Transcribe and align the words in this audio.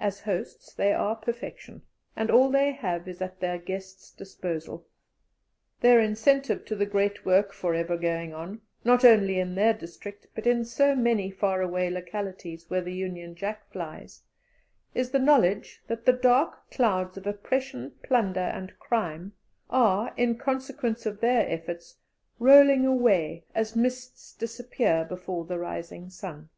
As 0.00 0.22
hosts 0.22 0.74
they 0.74 0.92
are 0.92 1.14
perfection, 1.14 1.82
and 2.16 2.32
all 2.32 2.50
they 2.50 2.72
have 2.72 3.06
is 3.06 3.22
at 3.22 3.38
their 3.38 3.58
guests' 3.58 4.10
disposal. 4.10 4.88
Their 5.82 6.00
incentive 6.00 6.64
to 6.64 6.74
the 6.74 6.84
great 6.84 7.24
work 7.24 7.52
for 7.52 7.72
ever 7.72 7.96
going 7.96 8.34
on, 8.34 8.60
not 8.82 9.04
only 9.04 9.38
in 9.38 9.54
their 9.54 9.72
district, 9.72 10.26
but 10.34 10.48
in 10.48 10.64
so 10.64 10.96
many 10.96 11.30
far 11.30 11.60
away 11.62 11.90
localities 11.90 12.68
where 12.70 12.80
the 12.80 12.92
Union 12.92 13.36
Jack 13.36 13.70
flies, 13.70 14.24
is 14.96 15.12
the 15.12 15.20
knowledge 15.20 15.80
that 15.86 16.06
the 16.06 16.12
dark 16.12 16.68
clouds 16.72 17.16
of 17.16 17.24
oppression, 17.24 17.92
plunder, 18.02 18.40
and 18.40 18.76
crime, 18.80 19.32
are, 19.70 20.12
in 20.16 20.36
consequence 20.36 21.06
of 21.06 21.20
their 21.20 21.48
efforts, 21.48 21.98
rolling 22.40 22.84
away 22.84 23.44
as 23.54 23.76
mists 23.76 24.32
disappear 24.34 25.04
before 25.04 25.44
the 25.44 25.56
rising 25.60 26.10
sun. 26.10 26.48